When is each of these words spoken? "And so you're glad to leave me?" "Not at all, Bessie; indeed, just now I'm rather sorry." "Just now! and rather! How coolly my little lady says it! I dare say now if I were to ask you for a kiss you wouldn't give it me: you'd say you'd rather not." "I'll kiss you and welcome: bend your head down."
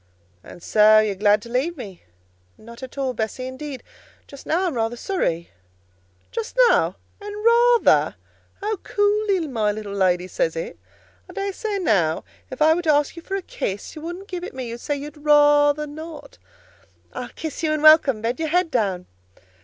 "And 0.43 0.63
so 0.63 0.97
you're 0.97 1.13
glad 1.13 1.43
to 1.43 1.49
leave 1.49 1.77
me?" 1.77 2.01
"Not 2.57 2.81
at 2.81 2.97
all, 2.97 3.13
Bessie; 3.13 3.45
indeed, 3.45 3.83
just 4.25 4.47
now 4.47 4.65
I'm 4.65 4.73
rather 4.73 4.95
sorry." 4.97 5.51
"Just 6.31 6.57
now! 6.69 6.95
and 7.21 7.45
rather! 7.45 8.15
How 8.61 8.77
coolly 8.77 9.41
my 9.45 9.71
little 9.71 9.93
lady 9.93 10.27
says 10.27 10.55
it! 10.55 10.79
I 11.29 11.33
dare 11.33 11.53
say 11.53 11.77
now 11.77 12.23
if 12.49 12.63
I 12.63 12.73
were 12.73 12.81
to 12.81 12.91
ask 12.91 13.15
you 13.15 13.21
for 13.21 13.35
a 13.35 13.43
kiss 13.43 13.95
you 13.95 14.01
wouldn't 14.01 14.27
give 14.27 14.43
it 14.43 14.55
me: 14.55 14.69
you'd 14.69 14.79
say 14.81 14.97
you'd 14.97 15.17
rather 15.23 15.85
not." 15.85 16.39
"I'll 17.13 17.29
kiss 17.35 17.61
you 17.61 17.71
and 17.71 17.83
welcome: 17.83 18.23
bend 18.23 18.39
your 18.39 18.49
head 18.49 18.71
down." 18.71 19.05